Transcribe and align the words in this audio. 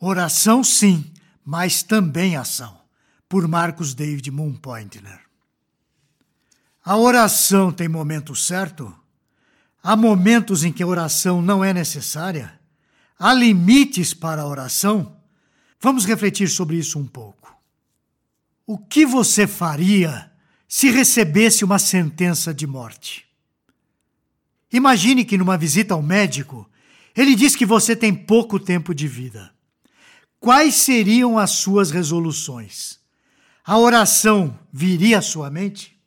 Oração, 0.00 0.62
sim, 0.62 1.10
mas 1.44 1.82
também 1.82 2.36
ação. 2.36 2.78
Por 3.28 3.46
Marcos 3.46 3.94
David 3.94 4.30
Moonpointner. 4.30 5.20
A 6.84 6.96
oração 6.96 7.70
tem 7.70 7.88
momento 7.88 8.34
certo? 8.34 8.94
Há 9.82 9.94
momentos 9.94 10.64
em 10.64 10.72
que 10.72 10.82
a 10.82 10.86
oração 10.86 11.42
não 11.42 11.62
é 11.62 11.74
necessária? 11.74 12.58
Há 13.18 13.34
limites 13.34 14.14
para 14.14 14.42
a 14.42 14.46
oração? 14.46 15.16
Vamos 15.80 16.06
refletir 16.06 16.48
sobre 16.48 16.76
isso 16.76 16.98
um 16.98 17.06
pouco. 17.06 17.54
O 18.66 18.78
que 18.78 19.04
você 19.04 19.46
faria 19.46 20.30
se 20.66 20.90
recebesse 20.90 21.64
uma 21.64 21.78
sentença 21.78 22.54
de 22.54 22.66
morte? 22.66 23.26
Imagine 24.72 25.24
que 25.24 25.38
numa 25.38 25.58
visita 25.58 25.94
ao 25.94 26.02
médico, 26.02 26.68
ele 27.16 27.34
diz 27.34 27.56
que 27.56 27.66
você 27.66 27.96
tem 27.96 28.14
pouco 28.14 28.58
tempo 28.60 28.94
de 28.94 29.08
vida. 29.08 29.52
Quais 30.40 30.76
seriam 30.76 31.36
as 31.38 31.50
suas 31.50 31.90
resoluções? 31.90 32.98
A 33.64 33.76
oração 33.76 34.58
viria 34.72 35.18
à 35.18 35.22
sua 35.22 35.50
mente? 35.50 35.98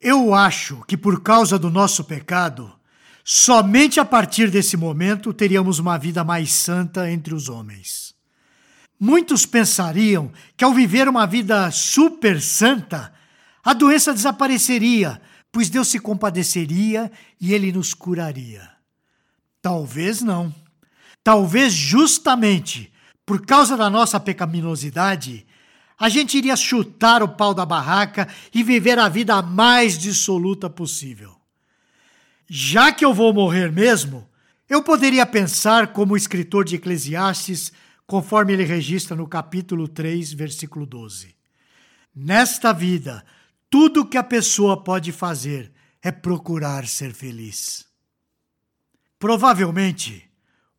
Eu 0.00 0.34
acho 0.34 0.82
que 0.88 0.96
por 0.96 1.22
causa 1.22 1.58
do 1.58 1.70
nosso 1.70 2.04
pecado, 2.04 2.72
somente 3.22 4.00
a 4.00 4.04
partir 4.04 4.50
desse 4.50 4.76
momento 4.76 5.32
teríamos 5.34 5.78
uma 5.78 5.98
vida 5.98 6.24
mais 6.24 6.52
santa 6.52 7.10
entre 7.10 7.34
os 7.34 7.50
homens. 7.50 8.14
Muitos 8.98 9.44
pensariam 9.44 10.32
que 10.56 10.64
ao 10.64 10.72
viver 10.72 11.06
uma 11.06 11.26
vida 11.26 11.70
super 11.70 12.40
santa, 12.40 13.12
a 13.62 13.74
doença 13.74 14.14
desapareceria, 14.14 15.20
pois 15.52 15.68
Deus 15.68 15.88
se 15.88 15.98
compadeceria 15.98 17.12
e 17.38 17.52
ele 17.52 17.72
nos 17.72 17.92
curaria. 17.92 18.70
Talvez 19.60 20.22
não. 20.22 20.54
Talvez 21.22 21.74
justamente 21.74 22.90
por 23.30 23.46
causa 23.46 23.76
da 23.76 23.88
nossa 23.88 24.18
pecaminosidade, 24.18 25.46
a 25.96 26.08
gente 26.08 26.36
iria 26.36 26.56
chutar 26.56 27.22
o 27.22 27.28
pau 27.28 27.54
da 27.54 27.64
barraca 27.64 28.26
e 28.52 28.60
viver 28.60 28.98
a 28.98 29.08
vida 29.08 29.40
mais 29.40 29.96
dissoluta 29.96 30.68
possível. 30.68 31.36
Já 32.48 32.90
que 32.90 33.04
eu 33.04 33.14
vou 33.14 33.32
morrer 33.32 33.70
mesmo, 33.70 34.28
eu 34.68 34.82
poderia 34.82 35.24
pensar 35.24 35.92
como 35.92 36.14
o 36.14 36.16
escritor 36.16 36.64
de 36.64 36.74
Eclesiastes, 36.74 37.72
conforme 38.04 38.52
ele 38.52 38.64
registra 38.64 39.16
no 39.16 39.28
capítulo 39.28 39.86
3, 39.86 40.32
versículo 40.32 40.84
12. 40.84 41.32
Nesta 42.12 42.72
vida, 42.72 43.24
tudo 43.70 44.04
que 44.04 44.18
a 44.18 44.24
pessoa 44.24 44.82
pode 44.82 45.12
fazer 45.12 45.70
é 46.02 46.10
procurar 46.10 46.84
ser 46.88 47.14
feliz. 47.14 47.86
Provavelmente, 49.20 50.28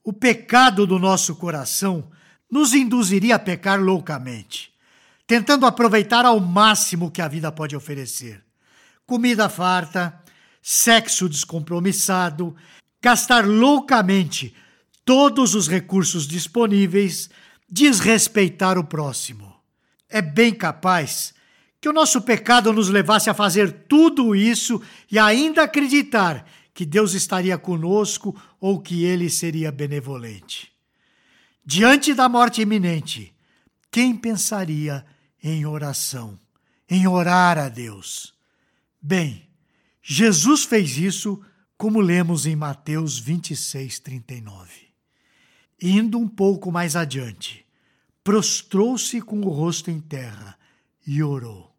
o 0.04 0.12
pecado 0.12 0.86
do 0.86 1.00
nosso 1.00 1.34
coração 1.38 2.12
nos 2.52 2.74
induziria 2.74 3.36
a 3.36 3.40
pecar 3.40 3.80
loucamente, 3.82 4.74
tentando 5.26 5.66
aproveitar 5.66 6.26
ao 6.26 6.40
máximo 6.40 7.10
que 7.10 7.22
a 7.22 7.28
vida 7.30 7.50
pode 7.50 7.76
oferecer. 7.76 8.44
Comida 9.06 9.48
farta, 9.48 10.22
sexo 10.62 11.30
descompromissado, 11.30 12.54
gastar 13.02 13.48
loucamente 13.48 14.54
todos 15.06 15.56
os 15.56 15.68
recursos 15.68 16.28
disponíveis, 16.28 17.30
desrespeitar 17.70 18.78
o 18.78 18.84
próximo. 18.84 19.56
É 20.10 20.22
bem 20.22 20.54
capaz 20.54 21.34
que 21.80 21.90
o 21.90 21.94
nosso 21.94 22.22
pecado 22.22 22.72
nos 22.74 22.90
levasse 22.90 23.30
a 23.30 23.34
fazer 23.34 23.86
tudo 23.88 24.36
isso 24.36 24.82
e 25.10 25.18
ainda 25.18 25.64
acreditar 25.64 26.46
que 26.74 26.86
Deus 26.86 27.14
estaria 27.14 27.58
conosco 27.58 28.40
ou 28.60 28.80
que 28.80 29.04
ele 29.04 29.30
seria 29.30 29.72
benevolente. 29.72 30.72
Diante 31.74 32.14
da 32.14 32.28
morte 32.28 32.62
iminente, 32.62 33.34
quem 33.90 34.14
pensaria 34.14 35.06
em 35.42 35.66
oração, 35.66 36.38
em 36.90 37.08
orar 37.08 37.58
a 37.58 37.70
Deus? 37.70 38.34
Bem, 39.02 39.48
Jesus 40.04 40.66
fez 40.66 40.98
isso 40.98 41.42
como 41.78 42.02
lemos 42.02 42.46
em 42.46 42.58
Mateus 42.58 43.18
26, 43.18 44.00
39. 44.00 44.90
Indo 45.82 46.20
um 46.20 46.28
pouco 46.28 46.74
mais 46.74 46.98
adiante, 46.98 47.66
prostrou-se 48.22 49.22
com 49.22 49.40
o 49.40 49.48
rosto 49.48 49.90
em 49.90 50.02
terra 50.02 50.60
e 51.08 51.24
orou: 51.24 51.74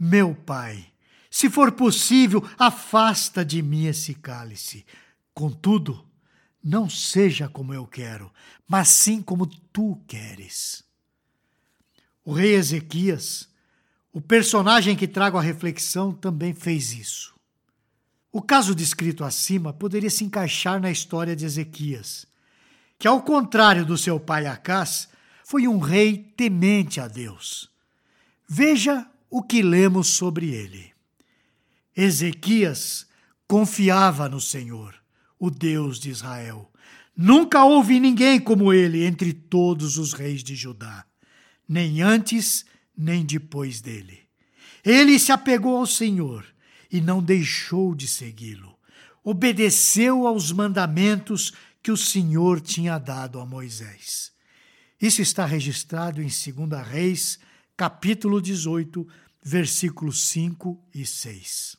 Meu 0.00 0.34
Pai, 0.34 0.86
se 1.30 1.50
for 1.50 1.72
possível, 1.72 2.42
afasta 2.58 3.44
de 3.44 3.60
mim 3.60 3.84
esse 3.84 4.14
cálice. 4.14 4.86
Contudo, 5.34 6.07
não 6.62 6.88
seja 6.88 7.48
como 7.48 7.72
eu 7.72 7.86
quero, 7.86 8.32
mas 8.66 8.88
sim 8.88 9.22
como 9.22 9.46
tu 9.46 10.00
queres. 10.06 10.84
O 12.24 12.32
rei 12.32 12.54
Ezequias, 12.54 13.48
o 14.12 14.20
personagem 14.20 14.96
que 14.96 15.08
trago 15.08 15.38
a 15.38 15.42
reflexão, 15.42 16.12
também 16.12 16.52
fez 16.52 16.92
isso. 16.92 17.34
O 18.30 18.42
caso 18.42 18.74
descrito 18.74 19.24
acima 19.24 19.72
poderia 19.72 20.10
se 20.10 20.24
encaixar 20.24 20.80
na 20.80 20.90
história 20.90 21.34
de 21.34 21.46
Ezequias, 21.46 22.26
que, 22.98 23.08
ao 23.08 23.22
contrário 23.22 23.86
do 23.86 23.96
seu 23.96 24.20
pai 24.20 24.46
Acás, 24.46 25.08
foi 25.44 25.66
um 25.66 25.78
rei 25.78 26.18
temente 26.36 27.00
a 27.00 27.08
Deus. 27.08 27.70
Veja 28.46 29.06
o 29.30 29.42
que 29.42 29.62
lemos 29.62 30.08
sobre 30.08 30.50
ele. 30.50 30.92
Ezequias 31.96 33.06
confiava 33.46 34.28
no 34.28 34.40
Senhor 34.40 34.98
o 35.38 35.50
Deus 35.50 35.98
de 35.98 36.10
Israel. 36.10 36.70
Nunca 37.16 37.64
houve 37.64 37.98
ninguém 37.98 38.38
como 38.38 38.72
ele 38.72 39.04
entre 39.04 39.32
todos 39.32 39.98
os 39.98 40.12
reis 40.12 40.42
de 40.42 40.54
Judá, 40.54 41.04
nem 41.68 42.02
antes 42.02 42.64
nem 42.96 43.24
depois 43.24 43.80
dele. 43.80 44.20
Ele 44.84 45.18
se 45.18 45.32
apegou 45.32 45.76
ao 45.76 45.86
Senhor 45.86 46.44
e 46.90 47.00
não 47.00 47.22
deixou 47.22 47.94
de 47.94 48.06
segui-lo. 48.06 48.76
Obedeceu 49.22 50.26
aos 50.26 50.52
mandamentos 50.52 51.52
que 51.82 51.90
o 51.90 51.96
Senhor 51.96 52.60
tinha 52.60 52.98
dado 52.98 53.40
a 53.40 53.46
Moisés. 53.46 54.32
Isso 55.00 55.22
está 55.22 55.44
registrado 55.46 56.20
em 56.20 56.26
2 56.26 56.86
Reis, 56.86 57.38
capítulo 57.76 58.42
18, 58.42 59.06
versículos 59.42 60.22
5 60.28 60.78
e 60.94 61.06
6. 61.06 61.77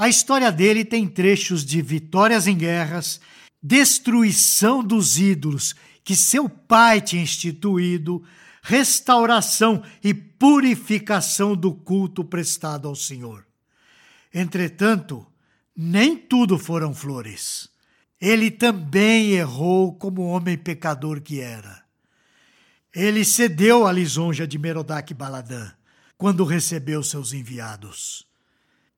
A 0.00 0.08
história 0.08 0.50
dele 0.50 0.82
tem 0.82 1.06
trechos 1.06 1.62
de 1.62 1.82
vitórias 1.82 2.46
em 2.46 2.56
guerras, 2.56 3.20
destruição 3.62 4.82
dos 4.82 5.18
ídolos 5.18 5.74
que 6.02 6.16
seu 6.16 6.48
pai 6.48 7.02
tinha 7.02 7.22
instituído, 7.22 8.24
restauração 8.62 9.82
e 10.02 10.14
purificação 10.14 11.54
do 11.54 11.74
culto 11.74 12.24
prestado 12.24 12.88
ao 12.88 12.96
Senhor. 12.96 13.46
Entretanto, 14.32 15.26
nem 15.76 16.16
tudo 16.16 16.58
foram 16.58 16.94
flores. 16.94 17.68
Ele 18.18 18.50
também 18.50 19.32
errou 19.32 19.94
como 19.94 20.22
homem 20.22 20.56
pecador 20.56 21.20
que 21.20 21.42
era. 21.42 21.84
Ele 22.94 23.22
cedeu 23.22 23.86
à 23.86 23.92
lisonja 23.92 24.46
de 24.46 24.58
Merodach 24.58 25.12
Baladã 25.12 25.70
quando 26.16 26.42
recebeu 26.42 27.02
seus 27.02 27.34
enviados. 27.34 28.29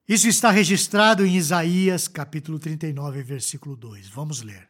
Isso 0.07 0.27
está 0.27 0.51
registrado 0.51 1.25
em 1.25 1.37
Isaías, 1.37 2.09
capítulo 2.09 2.59
39, 2.59 3.23
versículo 3.23 3.77
2. 3.77 4.09
Vamos 4.09 4.41
ler. 4.41 4.67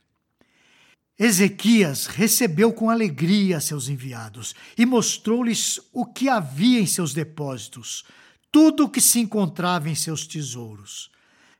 Ezequias 1.18 2.06
recebeu 2.06 2.72
com 2.72 2.90
alegria 2.90 3.60
seus 3.60 3.88
enviados 3.88 4.54
e 4.78 4.86
mostrou-lhes 4.86 5.80
o 5.92 6.06
que 6.06 6.30
havia 6.30 6.80
em 6.80 6.86
seus 6.86 7.16
depósitos, 7.16 8.04
tudo 8.52 8.86
o 8.86 8.90
que 8.90 9.02
se 9.02 9.20
encontrava 9.20 9.90
em 9.90 9.96
seus 9.96 10.28
tesouros. 10.28 11.10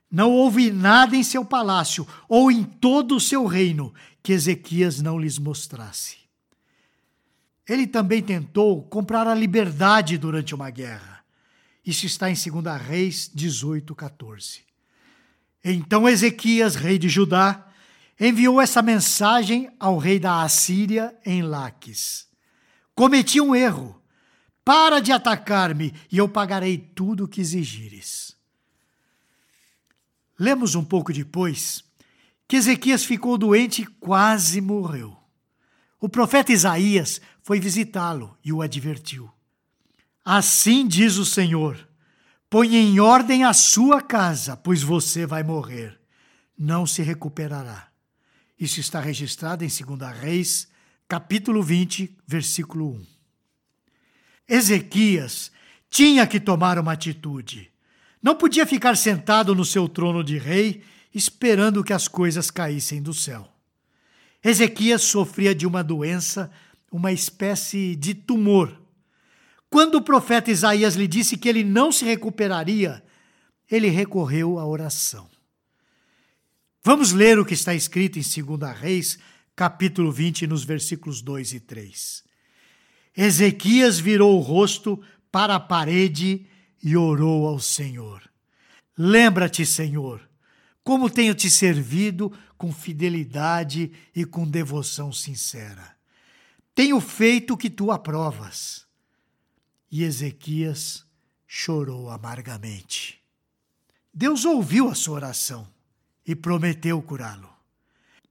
Não 0.08 0.30
houve 0.30 0.70
nada 0.70 1.16
em 1.16 1.24
seu 1.24 1.44
palácio 1.44 2.06
ou 2.28 2.52
em 2.52 2.62
todo 2.62 3.16
o 3.16 3.20
seu 3.20 3.44
reino 3.44 3.92
que 4.22 4.32
Ezequias 4.32 5.02
não 5.02 5.18
lhes 5.18 5.36
mostrasse. 5.36 6.18
Ele 7.68 7.88
também 7.88 8.22
tentou 8.22 8.82
comprar 8.84 9.26
a 9.26 9.34
liberdade 9.34 10.16
durante 10.16 10.54
uma 10.54 10.70
guerra. 10.70 11.13
Isso 11.84 12.06
está 12.06 12.30
em 12.30 12.34
2 12.34 12.80
Reis 12.80 13.30
18, 13.34 13.94
14. 13.94 14.62
Então 15.62 16.08
Ezequias, 16.08 16.76
rei 16.76 16.98
de 16.98 17.08
Judá, 17.08 17.66
enviou 18.18 18.60
essa 18.60 18.80
mensagem 18.80 19.70
ao 19.78 19.98
rei 19.98 20.18
da 20.18 20.42
Assíria 20.42 21.14
em 21.24 21.42
Laques: 21.42 22.28
Cometi 22.94 23.40
um 23.40 23.54
erro. 23.54 24.00
Para 24.64 25.00
de 25.00 25.12
atacar-me 25.12 25.92
e 26.10 26.16
eu 26.16 26.26
pagarei 26.26 26.78
tudo 26.78 27.24
o 27.24 27.28
que 27.28 27.38
exigires. 27.38 28.34
Lemos 30.38 30.74
um 30.74 30.82
pouco 30.82 31.12
depois 31.12 31.84
que 32.48 32.56
Ezequias 32.56 33.04
ficou 33.04 33.36
doente 33.36 33.82
e 33.82 33.86
quase 33.86 34.62
morreu. 34.62 35.14
O 36.00 36.08
profeta 36.08 36.50
Isaías 36.50 37.20
foi 37.42 37.60
visitá-lo 37.60 38.36
e 38.42 38.54
o 38.54 38.62
advertiu. 38.62 39.33
Assim 40.24 40.86
diz 40.86 41.16
o 41.16 41.24
Senhor: 41.24 41.86
põe 42.48 42.76
em 42.76 42.98
ordem 42.98 43.44
a 43.44 43.52
sua 43.52 44.00
casa, 44.00 44.56
pois 44.56 44.82
você 44.82 45.26
vai 45.26 45.42
morrer, 45.42 46.00
não 46.56 46.86
se 46.86 47.02
recuperará. 47.02 47.88
Isso 48.58 48.80
está 48.80 49.00
registrado 49.00 49.64
em 49.64 49.68
2 49.68 50.16
Reis 50.18 50.68
capítulo 51.06 51.62
20, 51.62 52.16
versículo 52.26 52.92
1. 52.92 53.06
Ezequias 54.48 55.52
tinha 55.90 56.26
que 56.26 56.40
tomar 56.40 56.78
uma 56.78 56.92
atitude. 56.92 57.70
Não 58.22 58.34
podia 58.34 58.66
ficar 58.66 58.96
sentado 58.96 59.54
no 59.54 59.64
seu 59.64 59.88
trono 59.88 60.24
de 60.24 60.38
rei 60.38 60.82
esperando 61.14 61.84
que 61.84 61.92
as 61.92 62.08
coisas 62.08 62.50
caíssem 62.50 63.02
do 63.02 63.12
céu. 63.14 63.48
Ezequias 64.42 65.02
sofria 65.02 65.54
de 65.54 65.66
uma 65.66 65.84
doença, 65.84 66.50
uma 66.90 67.12
espécie 67.12 67.94
de 67.94 68.14
tumor. 68.14 68.83
Quando 69.74 69.96
o 69.96 70.02
profeta 70.02 70.52
Isaías 70.52 70.94
lhe 70.94 71.08
disse 71.08 71.36
que 71.36 71.48
ele 71.48 71.64
não 71.64 71.90
se 71.90 72.04
recuperaria, 72.04 73.02
ele 73.68 73.88
recorreu 73.88 74.56
à 74.56 74.64
oração. 74.64 75.28
Vamos 76.80 77.10
ler 77.10 77.40
o 77.40 77.44
que 77.44 77.54
está 77.54 77.74
escrito 77.74 78.16
em 78.16 78.22
2 78.22 78.78
Reis, 78.78 79.18
capítulo 79.56 80.12
20, 80.12 80.46
nos 80.46 80.62
versículos 80.62 81.20
2 81.20 81.54
e 81.54 81.58
3. 81.58 82.22
Ezequias 83.16 83.98
virou 83.98 84.38
o 84.38 84.40
rosto 84.40 85.02
para 85.32 85.56
a 85.56 85.60
parede 85.60 86.46
e 86.80 86.96
orou 86.96 87.44
ao 87.48 87.58
Senhor. 87.58 88.22
Lembra-te, 88.96 89.66
Senhor, 89.66 90.20
como 90.84 91.10
tenho 91.10 91.34
te 91.34 91.50
servido 91.50 92.32
com 92.56 92.72
fidelidade 92.72 93.90
e 94.14 94.24
com 94.24 94.48
devoção 94.48 95.12
sincera. 95.12 95.96
Tenho 96.76 97.00
feito 97.00 97.54
o 97.54 97.56
que 97.56 97.68
tu 97.68 97.90
aprovas. 97.90 98.84
E 99.96 100.02
Ezequias 100.02 101.04
chorou 101.46 102.10
amargamente. 102.10 103.22
Deus 104.12 104.44
ouviu 104.44 104.88
a 104.88 104.94
sua 104.96 105.14
oração 105.14 105.68
e 106.26 106.34
prometeu 106.34 107.00
curá-lo. 107.00 107.48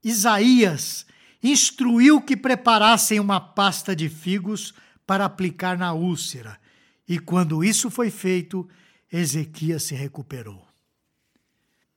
Isaías 0.02 1.06
instruiu 1.42 2.20
que 2.20 2.36
preparassem 2.36 3.18
uma 3.18 3.40
pasta 3.40 3.96
de 3.96 4.10
figos 4.10 4.74
para 5.06 5.24
aplicar 5.24 5.78
na 5.78 5.94
úlcera, 5.94 6.60
e 7.08 7.18
quando 7.18 7.64
isso 7.64 7.90
foi 7.90 8.10
feito, 8.10 8.68
Ezequias 9.10 9.84
se 9.84 9.94
recuperou. 9.94 10.68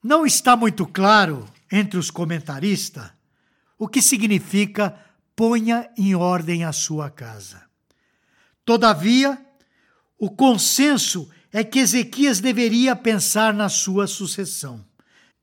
Não 0.02 0.24
está 0.24 0.56
muito 0.56 0.86
claro 0.86 1.46
entre 1.70 1.98
os 1.98 2.10
comentaristas 2.10 3.10
o 3.78 3.86
que 3.86 4.00
significa 4.00 4.98
ponha 5.36 5.90
em 5.94 6.14
ordem 6.14 6.64
a 6.64 6.72
sua 6.72 7.10
casa. 7.10 7.68
Todavia, 8.64 9.44
o 10.18 10.30
consenso 10.30 11.28
é 11.52 11.62
que 11.62 11.78
Ezequias 11.78 12.40
deveria 12.40 12.94
pensar 12.96 13.54
na 13.54 13.68
sua 13.68 14.06
sucessão 14.06 14.88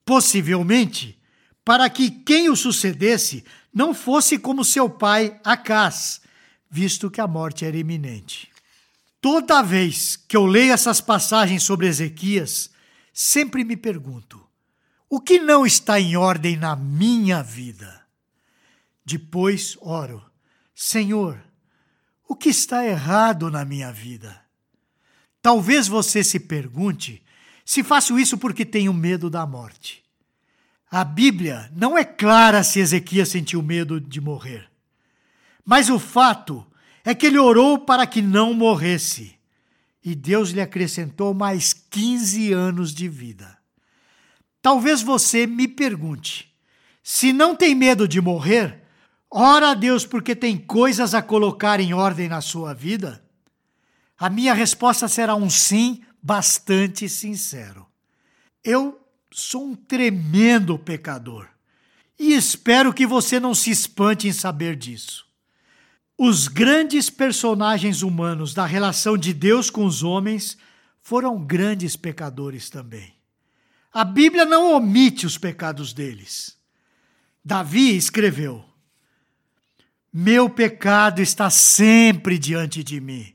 possivelmente 0.06 1.20
para 1.66 1.90
que 1.90 2.12
quem 2.12 2.48
o 2.48 2.56
sucedesse 2.56 3.44
não 3.74 3.94
fosse 3.94 4.38
como 4.38 4.64
seu 4.64 4.88
pai 4.88 5.40
Acás, 5.44 6.22
visto 6.70 7.10
que 7.10 7.20
a 7.20 7.28
morte 7.28 7.66
era 7.66 7.76
iminente. 7.76 8.50
Toda 9.20 9.64
vez 9.64 10.16
que 10.16 10.38
eu 10.38 10.46
leio 10.46 10.72
essas 10.72 11.02
passagens 11.02 11.64
sobre 11.64 11.88
Ezequias, 11.88 12.70
sempre 13.12 13.64
me 13.64 13.76
pergunto: 13.76 14.48
o 15.10 15.20
que 15.20 15.40
não 15.40 15.66
está 15.66 16.00
em 16.00 16.16
ordem 16.16 16.56
na 16.56 16.76
minha 16.76 17.42
vida? 17.42 18.06
Depois 19.04 19.76
oro: 19.82 20.24
Senhor, 20.76 21.44
o 22.28 22.36
que 22.36 22.50
está 22.50 22.86
errado 22.86 23.50
na 23.50 23.66
minha 23.66 23.92
vida? 23.92 24.45
Talvez 25.46 25.88
você 25.88 26.24
se 26.24 26.40
pergunte 26.40 27.22
se 27.64 27.84
faço 27.84 28.18
isso 28.18 28.36
porque 28.36 28.66
tenho 28.66 28.92
medo 28.92 29.30
da 29.30 29.46
morte. 29.46 30.04
A 30.90 31.04
Bíblia 31.04 31.70
não 31.76 31.96
é 31.96 32.04
clara 32.04 32.64
se 32.64 32.80
Ezequias 32.80 33.30
sentiu 33.30 33.62
medo 33.62 34.02
de 34.02 34.20
morrer. 34.20 34.68
Mas 35.64 35.88
o 35.88 36.00
fato 36.00 36.66
é 37.04 37.14
que 37.14 37.28
ele 37.28 37.38
orou 37.38 37.78
para 37.78 38.08
que 38.08 38.24
não 38.24 38.56
morresse. 38.56 39.36
E 40.04 40.16
Deus 40.16 40.50
lhe 40.50 40.62
acrescentou 40.62 41.32
mais 41.32 41.74
15 41.74 42.52
anos 42.52 42.92
de 42.92 43.08
vida. 43.08 43.56
Talvez 44.64 45.04
você 45.04 45.46
me 45.46 45.68
pergunte: 45.68 46.52
se 47.04 47.32
não 47.32 47.56
tem 47.56 47.76
medo 47.76 48.08
de 48.08 48.20
morrer, 48.20 48.82
ora 49.30 49.70
a 49.70 49.74
Deus 49.76 50.08
porque 50.08 50.36
tem 50.36 50.58
coisas 50.58 51.14
a 51.14 51.22
colocar 51.22 51.80
em 51.80 51.94
ordem 51.94 52.28
na 52.28 52.42
sua 52.42 52.74
vida? 52.74 53.24
A 54.18 54.30
minha 54.30 54.54
resposta 54.54 55.08
será 55.08 55.36
um 55.36 55.50
sim 55.50 56.02
bastante 56.22 57.10
sincero. 57.10 57.86
Eu 58.64 59.00
sou 59.32 59.66
um 59.66 59.76
tremendo 59.76 60.80
pecador 60.80 61.48
e 62.18 62.34
espero 62.34 62.94
que 62.94 63.06
você 63.06 63.40
não 63.40 63.54
se 63.54 63.70
espante 63.70 64.28
em 64.28 64.34
saber 64.34 64.76
disso. 64.76 65.26
Os 66.18 66.48
grandes 66.48 67.10
personagens 67.10 68.02
humanos 68.02 68.54
da 68.54 68.66
relação 68.66 69.18
de 69.18 69.34
Deus 69.34 69.70
com 69.70 69.86
os 69.86 70.02
homens 70.02 70.58
foram 71.02 71.38
grandes 71.38 71.98
pecadores 71.98 72.70
também. 72.70 73.14
A 73.94 74.06
Bíblia 74.06 74.46
não 74.46 74.74
omite 74.74 75.26
os 75.26 75.38
pecados 75.38 75.94
deles. 75.94 76.58
Davi 77.44 77.96
escreveu: 77.96 78.64
Meu 80.12 80.50
pecado 80.50 81.22
está 81.22 81.50
sempre 81.50 82.40
diante 82.40 82.84
de 82.84 83.00
mim. 83.02 83.35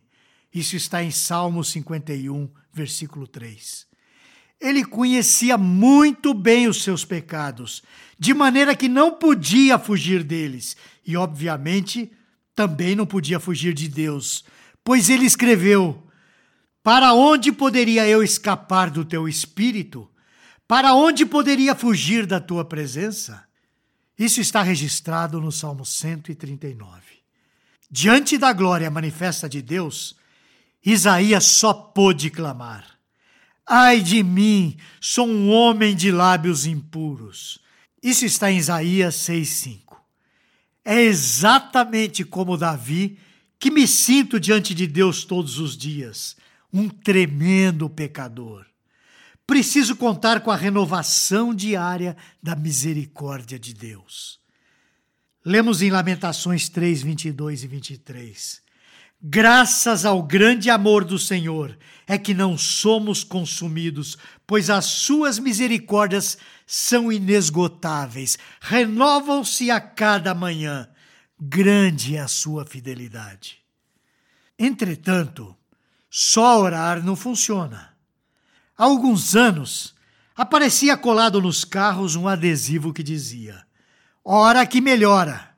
Isso 0.52 0.75
está 0.76 1.02
em 1.02 1.11
Salmo 1.11 1.62
51, 1.62 2.50
versículo 2.73 3.26
3. 3.26 3.87
Ele 4.61 4.85
conhecia 4.85 5.56
muito 5.56 6.35
bem 6.35 6.69
os 6.69 6.82
seus 6.82 7.05
pecados, 7.05 7.82
de 8.19 8.35
maneira 8.35 8.75
que 8.75 8.88
não 8.88 9.12
podia 9.14 9.79
fugir 9.79 10.23
deles, 10.23 10.76
e 11.06 11.17
obviamente 11.17 12.12
também 12.55 12.94
não 12.94 13.06
podia 13.06 13.41
fugir 13.41 13.73
de 13.73 13.88
Deus, 13.88 14.44
pois 14.85 15.08
ele 15.08 15.25
escreveu: 15.25 16.06
Para 16.82 17.14
onde 17.14 17.50
poderia 17.50 18.06
eu 18.06 18.23
escapar 18.23 18.91
do 18.91 19.05
teu 19.05 19.26
espírito? 19.26 20.11
Para 20.69 20.94
onde 20.94 21.25
poderia 21.25 21.75
fugir 21.75 22.26
da 22.26 22.38
tua 22.38 22.64
presença? 22.64 23.44
Isso 24.19 24.41
está 24.41 24.62
registrado 24.62 25.41
no 25.41 25.50
Salmo 25.50 25.85
139. 25.85 27.00
Diante 27.91 28.37
da 28.37 28.53
glória 28.53 28.91
manifesta 28.91 29.49
de 29.49 29.62
Deus, 29.62 30.14
Isaías 30.85 31.44
só 31.44 31.73
pôde 31.73 32.31
clamar: 32.31 32.99
Ai 33.67 34.00
de 34.00 34.23
mim, 34.23 34.77
sou 35.00 35.27
um 35.27 35.50
homem 35.50 35.94
de 35.94 36.11
lábios 36.11 36.67
impuros. 36.67 37.59
Isso 38.03 38.25
está 38.25 38.50
em 38.50 38.59
Isaías 38.59 39.15
6,5. 39.17 39.97
É 40.85 41.00
exatamente 41.03 42.25
como 42.25 42.56
Davi 42.56 43.19
que 43.59 43.71
me 43.71 43.87
sinto 43.87 44.41
diante 44.41 44.75
de 44.75 44.87
Deus 44.87 45.22
todos 45.22 45.58
os 45.58 45.77
dias, 45.77 46.34
um 46.72 46.89
tremendo 46.89 47.91
pecador. 47.91 48.65
Preciso 49.46 49.96
contar 49.96 50.41
com 50.41 50.51
a 50.51 50.56
renovação 50.56 51.55
diária 51.55 52.17
da 52.43 52.56
misericórdia 52.56 53.58
de 53.58 53.75
Deus. 53.75 54.41
Lemos 55.44 55.82
em 55.82 55.91
Lamentações 55.91 56.69
3, 56.69 57.03
22 57.03 57.65
e 57.65 57.67
23. 57.67 58.63
Graças 59.22 60.06
ao 60.06 60.22
grande 60.22 60.70
amor 60.70 61.05
do 61.05 61.19
Senhor 61.19 61.77
é 62.06 62.17
que 62.17 62.32
não 62.32 62.56
somos 62.56 63.22
consumidos, 63.22 64.17
pois 64.46 64.70
as 64.70 64.86
suas 64.86 65.39
misericórdias 65.39 66.39
são 66.67 67.12
inesgotáveis, 67.12 68.39
renovam-se 68.60 69.70
a 69.70 69.79
cada 69.79 70.34
manhã. 70.34 70.89
Grande 71.39 72.17
é 72.17 72.20
a 72.20 72.29
sua 72.29 72.65
fidelidade. 72.65 73.58
Entretanto, 74.58 75.55
só 76.08 76.58
orar 76.60 77.05
não 77.05 77.15
funciona. 77.15 77.94
Há 78.77 78.84
alguns 78.84 79.36
anos, 79.36 79.94
aparecia 80.34 80.96
colado 80.96 81.41
nos 81.43 81.65
carros 81.65 82.17
um 82.17 82.27
adesivo 82.27 82.93
que 82.93 83.03
dizia: 83.03 83.67
Ora 84.24 84.65
que 84.65 84.81
melhora. 84.81 85.50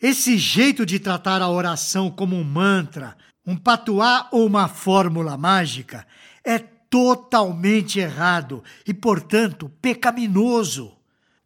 Esse 0.00 0.36
jeito 0.36 0.84
de 0.84 0.98
tratar 0.98 1.40
a 1.40 1.48
oração 1.48 2.10
como 2.10 2.36
um 2.36 2.44
mantra, 2.44 3.16
um 3.46 3.56
patuá 3.56 4.28
ou 4.32 4.46
uma 4.46 4.68
fórmula 4.68 5.36
mágica 5.36 6.06
é 6.44 6.58
totalmente 6.58 7.98
errado 7.98 8.62
e, 8.86 8.94
portanto, 8.94 9.70
pecaminoso. 9.80 10.96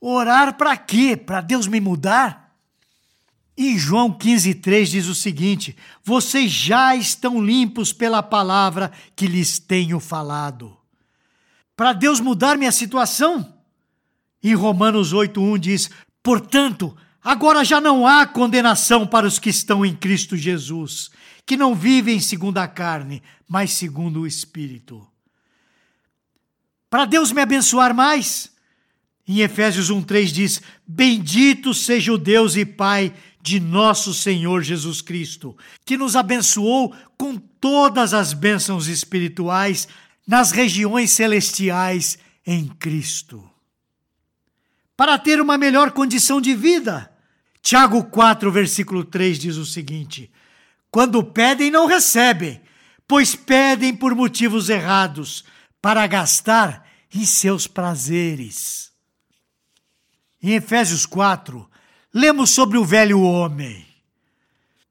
Orar 0.00 0.57
para 0.57 0.76
quê? 0.76 1.17
Para 1.17 1.40
Deus 1.40 1.67
me 1.67 1.81
mudar? 1.81 2.55
Em 3.57 3.76
João 3.76 4.12
15,3 4.12 4.85
diz 4.85 5.07
o 5.09 5.14
seguinte: 5.14 5.76
Vocês 6.05 6.50
já 6.50 6.95
estão 6.95 7.45
limpos 7.45 7.93
pela 7.93 8.23
palavra 8.23 8.93
que 9.17 9.26
lhes 9.26 9.59
tenho 9.59 9.99
falado. 9.99 10.76
Para 11.76 11.93
Deus 11.93 12.21
mudar 12.21 12.57
minha 12.57 12.71
situação? 12.71 13.55
Em 14.43 14.55
Romanos 14.55 15.12
8,1 15.12 15.59
diz: 15.59 15.90
Portanto, 16.23 16.97
Agora 17.28 17.62
já 17.62 17.78
não 17.78 18.06
há 18.06 18.25
condenação 18.25 19.06
para 19.06 19.26
os 19.26 19.38
que 19.38 19.50
estão 19.50 19.85
em 19.85 19.94
Cristo 19.94 20.35
Jesus, 20.35 21.11
que 21.44 21.58
não 21.58 21.75
vivem 21.75 22.18
segundo 22.20 22.56
a 22.56 22.66
carne, 22.66 23.23
mas 23.47 23.73
segundo 23.73 24.20
o 24.20 24.26
Espírito. 24.26 25.06
Para 26.88 27.04
Deus 27.04 27.30
me 27.30 27.42
abençoar 27.42 27.94
mais, 27.94 28.50
em 29.26 29.40
Efésios 29.40 29.90
1,3 29.90 30.25
diz: 30.32 30.62
Bendito 30.87 31.75
seja 31.75 32.14
o 32.14 32.16
Deus 32.16 32.56
e 32.56 32.64
Pai 32.64 33.14
de 33.42 33.61
nosso 33.61 34.14
Senhor 34.14 34.62
Jesus 34.62 35.02
Cristo, 35.02 35.54
que 35.85 35.99
nos 35.99 36.16
abençoou 36.16 36.97
com 37.18 37.37
todas 37.37 38.14
as 38.14 38.32
bênçãos 38.32 38.88
espirituais 38.88 39.87
nas 40.26 40.50
regiões 40.50 41.11
celestiais 41.11 42.18
em 42.47 42.68
Cristo. 42.68 43.47
Para 44.97 45.18
ter 45.18 45.42
uma 45.42 45.58
melhor 45.58 45.90
condição 45.90 46.40
de 46.40 46.54
vida, 46.54 47.17
Tiago 47.62 48.05
4, 48.05 48.50
versículo 48.50 49.05
3 49.05 49.38
diz 49.38 49.57
o 49.57 49.67
seguinte: 49.67 50.31
Quando 50.91 51.23
pedem, 51.25 51.71
não 51.71 51.87
recebem, 51.87 52.61
pois 53.07 53.35
pedem 53.35 53.95
por 53.95 54.15
motivos 54.15 54.69
errados, 54.69 55.45
para 55.81 56.07
gastar 56.07 56.87
em 57.15 57.25
seus 57.25 57.67
prazeres. 57.67 58.93
Em 60.43 60.53
Efésios 60.53 61.07
4, 61.07 61.69
lemos 62.12 62.50
sobre 62.50 62.79
o 62.79 62.85
velho 62.85 63.21
homem. 63.21 63.87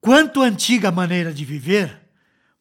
Quanto 0.00 0.42
à 0.42 0.46
antiga 0.46 0.90
maneira 0.90 1.32
de 1.32 1.44
viver, 1.44 2.00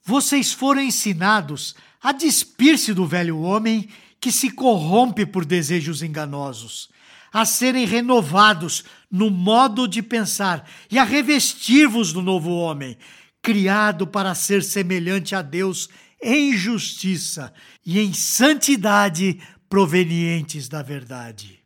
vocês 0.04 0.52
foram 0.52 0.82
ensinados 0.82 1.76
a 2.02 2.12
despir-se 2.12 2.94
do 2.94 3.06
velho 3.06 3.40
homem 3.40 3.90
que 4.20 4.32
se 4.32 4.50
corrompe 4.50 5.26
por 5.26 5.46
desejos 5.46 6.02
enganosos, 6.02 6.90
a 7.38 7.46
serem 7.46 7.86
renovados 7.86 8.84
no 9.12 9.30
modo 9.30 9.88
de 9.88 10.02
pensar 10.02 10.68
e 10.90 10.98
a 10.98 11.04
revestir-vos 11.04 12.12
do 12.12 12.20
novo 12.20 12.50
homem, 12.50 12.98
criado 13.44 14.08
para 14.08 14.34
ser 14.34 14.64
semelhante 14.64 15.36
a 15.36 15.44
Deus 15.44 15.88
em 16.20 16.58
justiça 16.58 17.54
e 17.86 18.00
em 18.00 18.12
santidade 18.12 19.40
provenientes 19.70 20.68
da 20.68 20.82
verdade. 20.82 21.60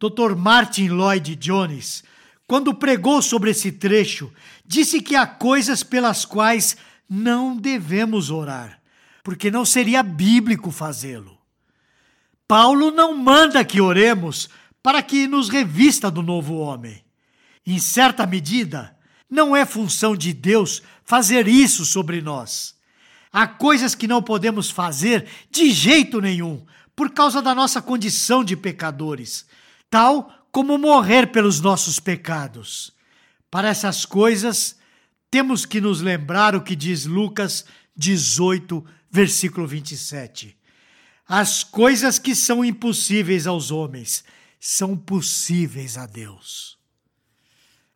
Dr. 0.00 0.34
Martin 0.34 0.88
Lloyd 0.88 1.36
Jones, 1.36 2.02
quando 2.46 2.72
pregou 2.72 3.20
sobre 3.20 3.50
esse 3.50 3.72
trecho, 3.72 4.32
disse 4.64 5.02
que 5.02 5.14
há 5.14 5.26
coisas 5.26 5.82
pelas 5.82 6.24
quais 6.24 6.78
não 7.06 7.54
devemos 7.54 8.30
orar, 8.30 8.80
porque 9.22 9.50
não 9.50 9.66
seria 9.66 10.02
bíblico 10.02 10.70
fazê-lo. 10.70 11.42
Paulo 12.48 12.90
não 12.90 13.14
manda 13.14 13.64
que 13.64 13.80
oremos 13.80 14.48
para 14.82 15.02
que 15.02 15.28
nos 15.28 15.48
revista 15.48 16.10
do 16.10 16.22
novo 16.22 16.56
homem. 16.56 17.04
Em 17.64 17.78
certa 17.78 18.26
medida, 18.26 18.96
não 19.30 19.54
é 19.56 19.64
função 19.64 20.16
de 20.16 20.32
Deus 20.32 20.82
fazer 21.04 21.46
isso 21.46 21.84
sobre 21.84 22.20
nós. 22.20 22.74
Há 23.32 23.46
coisas 23.46 23.94
que 23.94 24.08
não 24.08 24.22
podemos 24.22 24.70
fazer 24.70 25.26
de 25.50 25.70
jeito 25.70 26.20
nenhum, 26.20 26.64
por 26.94 27.10
causa 27.10 27.40
da 27.40 27.54
nossa 27.54 27.80
condição 27.80 28.44
de 28.44 28.56
pecadores, 28.56 29.46
tal 29.88 30.46
como 30.50 30.76
morrer 30.76 31.28
pelos 31.28 31.60
nossos 31.60 31.98
pecados. 31.98 32.92
Para 33.50 33.68
essas 33.68 34.04
coisas, 34.04 34.76
temos 35.30 35.64
que 35.64 35.80
nos 35.80 36.02
lembrar 36.02 36.54
o 36.54 36.60
que 36.60 36.76
diz 36.76 37.06
Lucas 37.06 37.64
18, 37.96 38.84
versículo 39.10 39.66
27. 39.66 40.54
As 41.26 41.64
coisas 41.64 42.18
que 42.18 42.34
são 42.34 42.62
impossíveis 42.62 43.46
aos 43.46 43.70
homens 43.70 44.24
são 44.64 44.96
possíveis 44.96 45.98
a 45.98 46.06
Deus. 46.06 46.78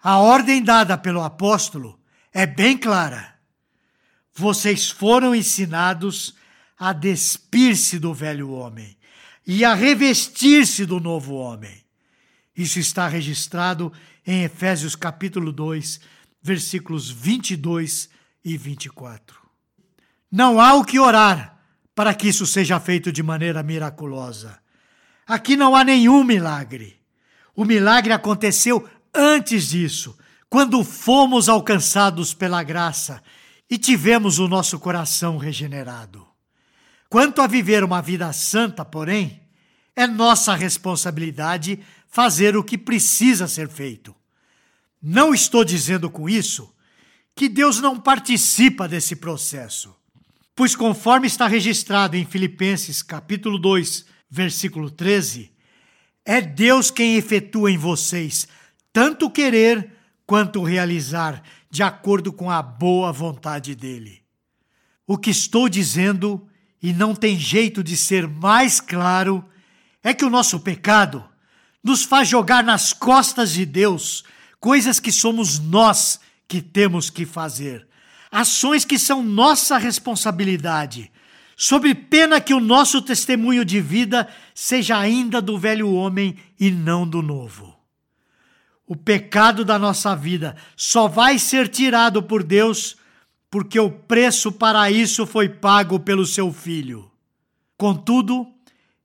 A 0.03 0.19
ordem 0.19 0.61
dada 0.61 0.99
pelo 0.99 1.23
apóstolo 1.23 1.97
é 2.33 2.45
bem 2.45 2.77
clara. 2.77 3.39
Vocês 4.35 4.91
foram 4.91 5.33
ensinados 5.33 6.35
a 6.77 6.93
despir-se 6.93 8.01
do 8.01 8.13
velho 8.13 8.51
homem 8.51 8.99
e 9.47 9.65
a 9.65 9.75
revestir-se 9.75 10.85
do 10.85 10.99
novo 10.99 11.35
homem. 11.35 11.85
Isso 12.57 12.81
está 12.81 13.07
registrado 13.07 13.93
em 14.27 14.43
Efésios 14.43 14.97
capítulo 14.97 15.53
2, 15.53 16.01
versículos 16.43 17.09
22 17.09 18.09
e 18.45 18.57
24. 18.57 19.41
Não 20.33 20.61
há 20.61 20.75
o 20.75 20.85
que 20.85 20.99
orar 20.99 21.61
para 21.95 22.13
que 22.13 22.27
isso 22.27 22.45
seja 22.45 22.81
feito 22.81 23.13
de 23.13 23.23
maneira 23.23 23.63
miraculosa. 23.63 24.66
Aqui 25.27 25.57
não 25.57 25.75
há 25.75 25.83
nenhum 25.83 26.23
milagre. 26.23 27.01
O 27.55 27.65
milagre 27.65 28.13
aconteceu 28.13 28.89
antes 29.13 29.69
disso, 29.69 30.17
quando 30.49 30.85
fomos 30.85 31.49
alcançados 31.49 32.33
pela 32.33 32.63
graça 32.63 33.23
e 33.69 33.77
tivemos 33.77 34.39
o 34.39 34.47
nosso 34.47 34.79
coração 34.79 35.39
regenerado. 35.39 36.27
Quanto 37.09 37.41
a 37.41 37.47
viver 37.47 37.83
uma 37.83 38.01
vida 38.01 38.33
santa, 38.33 38.85
porém, 38.85 39.41
é 39.95 40.07
nossa 40.07 40.55
responsabilidade 40.55 41.81
fazer 42.09 42.57
o 42.57 42.63
que 42.63 42.79
precisa 42.79 43.49
ser 43.49 43.69
feito. 43.69 44.15
Não 45.03 45.35
estou 45.35 45.65
dizendo 45.65 46.11
com 46.11 46.29
isso 46.29 46.73
que 47.35 47.49
Deus 47.49 47.81
não 47.81 47.99
participa 47.99 48.89
desse 48.89 49.17
processo, 49.17 49.95
pois 50.55 50.75
conforme 50.75 51.27
está 51.27 51.47
registrado 51.47 52.17
em 52.17 52.25
Filipenses 52.25 53.03
capítulo 53.03 53.59
2, 53.59 54.07
versículo 54.29 54.91
13, 54.91 55.53
é 56.25 56.41
Deus 56.41 56.91
quem 56.91 57.17
efetua 57.17 57.71
em 57.71 57.79
vocês 57.79 58.49
tanto 58.97 59.29
querer 59.29 59.93
quanto 60.27 60.63
realizar, 60.63 61.43
de 61.71 61.83
acordo 61.83 62.33
com 62.33 62.51
a 62.51 62.63
boa 62.63 63.13
vontade 63.13 63.75
dele. 63.75 64.23
O 65.07 65.19
que 65.19 65.29
estou 65.29 65.69
dizendo 65.69 66.49
e 66.83 66.95
não 66.95 67.15
tem 67.15 67.39
jeito 67.39 67.85
de 67.85 67.95
ser 67.95 68.27
mais 68.27 68.81
claro, 68.81 69.45
é 70.03 70.15
que 70.15 70.25
o 70.25 70.31
nosso 70.31 70.61
pecado 70.61 71.23
nos 71.85 72.05
faz 72.05 72.27
jogar 72.27 72.65
nas 72.65 72.95
costas 72.95 73.53
de 73.53 73.67
Deus 73.67 74.25
coisas 74.59 74.99
que 74.99 75.13
somos 75.13 75.59
nós 75.59 76.19
que 76.49 76.63
temos 76.63 77.11
que 77.11 77.27
fazer, 77.27 77.87
ações 78.31 78.85
que 78.85 78.99
são 78.99 79.23
nossa 79.23 79.77
responsabilidade, 79.77 81.13
sob 81.57 81.95
pena 81.95 82.39
que 82.39 82.53
o 82.53 82.61
nosso 82.61 83.01
testemunho 83.01 83.65
de 83.65 83.81
vida 83.81 84.29
seja 84.55 84.99
ainda 84.99 85.41
do 85.41 85.59
velho 85.59 85.91
homem 85.91 86.37
e 86.61 86.71
não 86.71 87.09
do 87.09 87.23
novo. 87.23 87.75
O 88.87 88.95
pecado 88.95 89.65
da 89.65 89.79
nossa 89.79 90.15
vida 90.15 90.55
só 90.77 91.09
vai 91.09 91.39
ser 91.39 91.67
tirado 91.69 92.23
por 92.23 92.45
Deus 92.45 92.97
porque 93.51 93.81
o 93.81 93.91
preço 93.91 94.53
para 94.53 94.91
isso 94.91 95.27
foi 95.27 95.49
pago 95.49 95.99
pelo 95.99 96.27
seu 96.27 96.53
filho. 96.53 97.11
Contudo, 97.77 98.47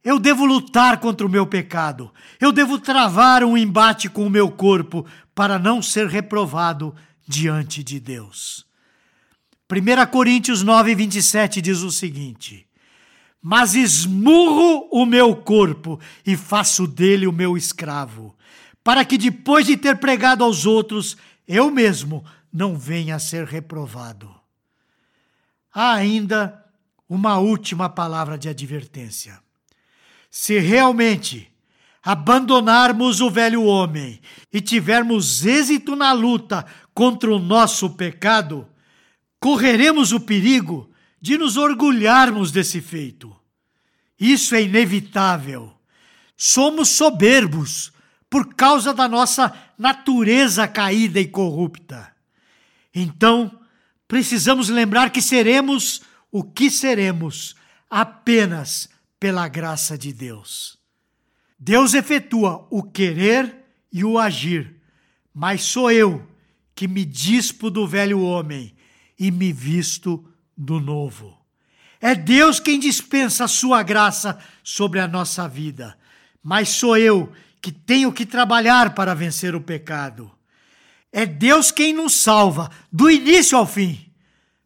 eu 0.04 0.20
devo 0.20 0.46
lutar 0.46 1.00
contra 1.00 1.26
o 1.26 1.30
meu 1.30 1.48
pecado. 1.48 2.12
Eu 2.40 2.52
devo 2.52 2.78
travar 2.78 3.44
um 3.44 3.58
embate 3.58 4.10
com 4.10 4.26
o 4.26 4.30
meu 4.30 4.52
corpo 4.52 5.06
para 5.34 5.58
não 5.58 5.82
ser 5.82 6.08
reprovado 6.08 6.94
diante 7.28 7.84
de 7.84 8.00
Deus. 8.00 8.66
1 9.72 10.06
Coríntios 10.12 10.64
9, 10.64 10.94
27 10.94 11.62
diz 11.62 11.80
o 11.80 11.90
seguinte: 11.90 12.68
Mas 13.42 13.74
esmurro 13.74 14.90
o 14.92 15.06
meu 15.06 15.34
corpo 15.34 15.98
e 16.26 16.36
faço 16.36 16.86
dele 16.86 17.26
o 17.26 17.32
meu 17.32 17.56
escravo, 17.56 18.36
para 18.84 19.06
que 19.06 19.18
depois 19.18 19.66
de 19.66 19.78
ter 19.78 19.96
pregado 19.98 20.44
aos 20.44 20.66
outros, 20.66 21.16
eu 21.48 21.72
mesmo 21.72 22.26
não 22.52 22.78
venha 22.78 23.16
a 23.16 23.20
ser 23.20 23.46
reprovado. 23.46 24.30
Há 25.74 25.94
ainda 25.94 26.66
uma 27.08 27.38
última 27.38 27.88
palavra 27.88 28.38
de 28.38 28.50
advertência. 28.50 29.40
Se 30.30 30.60
realmente 30.60 31.50
abandonarmos 32.04 33.22
o 33.22 33.30
velho 33.30 33.64
homem 33.64 34.20
e 34.52 34.60
tivermos 34.60 35.46
êxito 35.46 35.96
na 35.96 36.12
luta 36.12 36.66
contra 36.94 37.34
o 37.34 37.40
nosso 37.40 37.92
pecado, 37.92 38.68
correremos 39.42 40.12
o 40.12 40.20
perigo 40.20 40.90
de 41.20 41.36
nos 41.38 41.58
orgulharmos 41.58 42.52
desse 42.52 42.80
feito. 42.80 43.36
Isso 44.18 44.54
é 44.54 44.62
inevitável. 44.62 45.74
Somos 46.38 46.90
soberbos 46.90 47.92
por 48.30 48.54
causa 48.54 48.94
da 48.94 49.10
nossa 49.10 49.52
natureza 49.78 50.68
caída 50.68 51.20
e 51.20 51.28
corrupta. 51.28 52.16
Então, 52.94 53.60
precisamos 54.08 54.70
lembrar 54.70 55.10
que 55.10 55.22
seremos 55.22 56.04
o 56.32 56.44
que 56.44 56.70
seremos 56.70 57.56
apenas 57.90 58.90
pela 59.20 59.48
graça 59.48 59.98
de 59.98 60.14
Deus. 60.14 60.78
Deus 61.60 61.94
efetua 61.96 62.68
o 62.70 62.84
querer 62.84 63.56
e 63.92 64.04
o 64.04 64.20
agir, 64.20 64.76
mas 65.34 65.64
sou 65.64 65.92
eu 65.92 66.28
que 66.76 66.88
me 66.88 67.04
dispo 67.04 67.70
do 67.70 67.88
velho 67.88 68.22
homem 68.22 68.76
e 69.22 69.30
me 69.30 69.54
visto 69.54 70.28
do 70.58 70.80
novo. 70.80 71.38
É 72.02 72.16
Deus 72.16 72.60
quem 72.60 72.80
dispensa 72.80 73.44
a 73.44 73.48
sua 73.48 73.84
graça 73.84 74.40
sobre 74.64 75.00
a 75.00 75.08
nossa 75.08 75.48
vida, 75.48 75.96
mas 76.42 76.70
sou 76.70 76.98
eu 76.98 77.32
que 77.62 77.72
tenho 77.72 78.12
que 78.12 78.26
trabalhar 78.26 78.96
para 78.96 79.14
vencer 79.14 79.54
o 79.54 79.62
pecado. 79.62 80.32
É 81.12 81.24
Deus 81.24 81.70
quem 81.70 81.94
nos 81.94 82.16
salva, 82.16 82.72
do 82.92 83.12
início 83.12 83.56
ao 83.56 83.68
fim. 83.68 84.12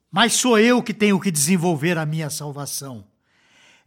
Mas 0.09 0.31
sou 0.31 0.57
eu 0.57 0.81
que 0.81 0.93
tenho 0.93 1.19
que 1.19 1.29
desenvolver 1.29 1.97
a 1.97 2.05
minha 2.05 2.29
salvação. 2.29 3.05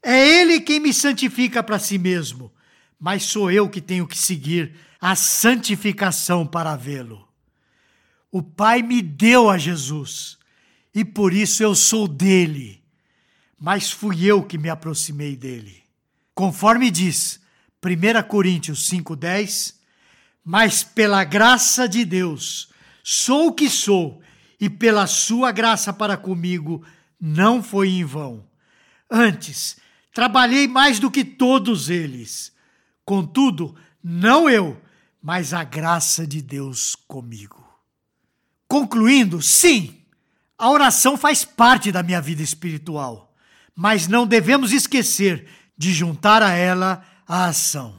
É 0.02 0.40
Ele 0.40 0.60
quem 0.60 0.78
me 0.78 0.92
santifica 0.92 1.62
para 1.62 1.78
si 1.78 1.96
mesmo, 1.96 2.52
mas 3.00 3.22
sou 3.22 3.50
eu 3.50 3.70
que 3.70 3.80
tenho 3.80 4.06
que 4.06 4.18
seguir 4.18 4.74
a 5.00 5.16
santificação 5.16 6.46
para 6.46 6.76
vê-lo. 6.76 7.26
O 8.30 8.42
Pai 8.42 8.82
me 8.82 9.00
deu 9.00 9.48
a 9.48 9.56
Jesus 9.56 10.37
e 10.94 11.04
por 11.04 11.32
isso 11.32 11.62
eu 11.62 11.74
sou 11.74 12.08
dele. 12.08 12.82
Mas 13.58 13.90
fui 13.90 14.24
eu 14.24 14.42
que 14.42 14.56
me 14.56 14.68
aproximei 14.68 15.36
dele. 15.36 15.82
Conforme 16.34 16.90
diz 16.90 17.40
1 17.84 18.28
Coríntios 18.28 18.88
5,10: 18.88 19.74
Mas 20.44 20.84
pela 20.84 21.24
graça 21.24 21.88
de 21.88 22.04
Deus 22.04 22.68
sou 23.02 23.48
o 23.48 23.52
que 23.52 23.70
sou, 23.70 24.20
e 24.60 24.68
pela 24.68 25.06
sua 25.06 25.50
graça 25.52 25.92
para 25.92 26.16
comigo 26.16 26.84
não 27.20 27.62
foi 27.62 27.90
em 27.90 28.04
vão. 28.04 28.44
Antes, 29.10 29.76
trabalhei 30.12 30.68
mais 30.68 30.98
do 30.98 31.10
que 31.10 31.24
todos 31.24 31.88
eles. 31.88 32.52
Contudo, 33.04 33.74
não 34.02 34.48
eu, 34.48 34.80
mas 35.22 35.54
a 35.54 35.64
graça 35.64 36.26
de 36.26 36.42
Deus 36.42 36.94
comigo. 36.94 37.66
Concluindo, 38.66 39.40
sim, 39.40 39.97
a 40.58 40.70
oração 40.70 41.16
faz 41.16 41.44
parte 41.44 41.92
da 41.92 42.02
minha 42.02 42.20
vida 42.20 42.42
espiritual, 42.42 43.32
mas 43.74 44.08
não 44.08 44.26
devemos 44.26 44.72
esquecer 44.72 45.48
de 45.76 45.92
juntar 45.92 46.42
a 46.42 46.52
ela 46.52 47.06
a 47.26 47.46
ação. 47.46 47.98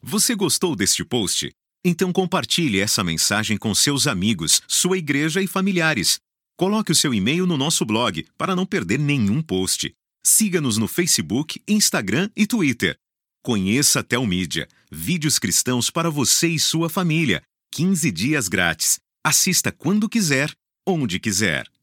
Você 0.00 0.34
gostou 0.36 0.76
deste 0.76 1.04
post? 1.04 1.50
Então 1.84 2.12
compartilhe 2.12 2.78
essa 2.78 3.02
mensagem 3.02 3.56
com 3.56 3.74
seus 3.74 4.06
amigos, 4.06 4.62
sua 4.68 4.96
igreja 4.96 5.42
e 5.42 5.46
familiares. 5.46 6.18
Coloque 6.56 6.92
o 6.92 6.94
seu 6.94 7.12
e-mail 7.12 7.46
no 7.46 7.56
nosso 7.56 7.84
blog 7.84 8.24
para 8.38 8.54
não 8.54 8.64
perder 8.64 8.98
nenhum 8.98 9.42
post. 9.42 9.92
Siga-nos 10.24 10.78
no 10.78 10.86
Facebook, 10.86 11.60
Instagram 11.66 12.30
e 12.36 12.46
Twitter. 12.46 12.96
Conheça 13.42 14.00
a 14.00 14.02
Telmídia, 14.02 14.68
vídeos 14.90 15.38
cristãos 15.38 15.90
para 15.90 16.08
você 16.08 16.48
e 16.48 16.58
sua 16.58 16.88
família. 16.88 17.42
15 17.72 18.10
dias 18.12 18.48
grátis. 18.48 18.98
Assista 19.22 19.72
quando 19.72 20.08
quiser, 20.08 20.54
onde 20.86 21.18
quiser. 21.18 21.73